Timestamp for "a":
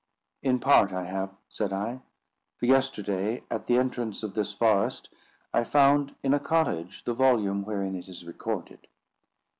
6.33-6.39